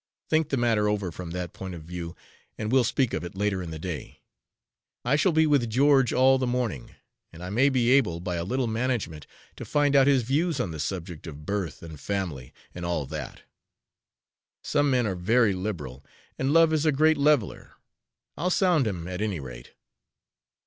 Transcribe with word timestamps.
Think 0.31 0.49
the 0.49 0.57
matter 0.57 0.89
over 0.89 1.11
from 1.11 1.29
that 1.29 1.53
point 1.53 1.75
of 1.75 1.83
view, 1.83 2.15
and 2.57 2.71
we'll 2.71 2.83
speak 2.83 3.13
of 3.13 3.23
it 3.23 3.35
later 3.35 3.61
in 3.61 3.69
the 3.69 3.77
day. 3.77 4.19
I 5.05 5.15
shall 5.15 5.31
be 5.31 5.45
with 5.45 5.69
George 5.69 6.11
all 6.11 6.39
the 6.39 6.47
morning, 6.47 6.95
and 7.31 7.43
I 7.43 7.51
may 7.51 7.69
be 7.69 7.91
able, 7.91 8.19
by 8.19 8.35
a 8.37 8.43
little 8.43 8.65
management, 8.65 9.27
to 9.57 9.63
find 9.63 9.95
out 9.95 10.07
his 10.07 10.23
views 10.23 10.59
on 10.59 10.71
the 10.71 10.79
subject 10.79 11.27
of 11.27 11.45
birth 11.45 11.83
and 11.83 11.99
family, 11.99 12.51
and 12.73 12.83
all 12.83 13.05
that. 13.05 13.43
Some 14.63 14.89
men 14.89 15.05
are 15.05 15.13
very 15.13 15.53
liberal, 15.53 16.03
and 16.35 16.51
love 16.51 16.73
is 16.73 16.83
a 16.83 16.91
great 16.91 17.17
leveler. 17.19 17.73
I'll 18.35 18.49
sound 18.49 18.87
him, 18.87 19.07
at 19.07 19.21
any 19.21 19.39
rate." 19.39 19.73